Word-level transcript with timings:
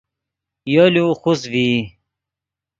یولو 0.73 1.07
خوست 1.19 1.43
ڤئی 1.51 1.71